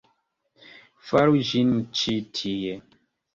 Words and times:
Faru 1.09 1.43
ĝin 1.51 1.75
ĉi 2.01 2.17
tie! 2.41 2.75